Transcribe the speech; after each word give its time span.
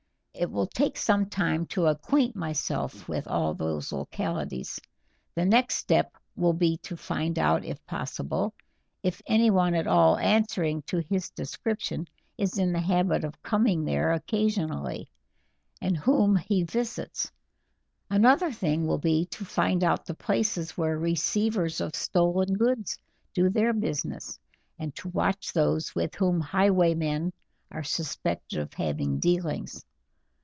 It 0.33 0.49
will 0.49 0.65
take 0.65 0.97
some 0.97 1.27
time 1.29 1.67
to 1.67 1.85
acquaint 1.85 2.35
myself 2.35 3.07
with 3.07 3.27
all 3.27 3.53
these 3.53 3.91
localities; 3.91 4.79
the 5.35 5.45
next 5.45 5.75
step 5.75 6.17
will 6.35 6.53
be 6.53 6.77
to 6.77 6.97
find 6.97 7.37
out, 7.37 7.63
if 7.63 7.85
possible, 7.85 8.55
if 9.03 9.21
anyone 9.27 9.75
at 9.75 9.85
all 9.85 10.17
answering 10.17 10.81
to 10.83 10.97
his 11.07 11.29
description 11.29 12.07
is 12.39 12.57
in 12.57 12.71
the 12.73 12.79
habit 12.79 13.23
of 13.23 13.43
coming 13.43 13.85
there 13.85 14.13
occasionally, 14.13 15.11
and 15.79 15.95
whom 15.95 16.37
he 16.37 16.63
visits; 16.63 17.31
another 18.09 18.51
thing 18.51 18.87
will 18.87 18.97
be 18.97 19.25
to 19.27 19.45
find 19.45 19.83
out 19.83 20.07
the 20.07 20.15
places 20.15 20.71
where 20.75 20.97
receivers 20.97 21.79
of 21.79 21.93
stolen 21.93 22.53
goods 22.55 22.97
do 23.35 23.47
their 23.51 23.73
business, 23.73 24.39
and 24.79 24.95
to 24.95 25.09
watch 25.09 25.53
those 25.53 25.93
with 25.93 26.15
whom 26.15 26.41
highwaymen 26.41 27.31
are 27.69 27.83
suspected 27.83 28.57
of 28.59 28.73
having 28.73 29.19
dealings. 29.19 29.85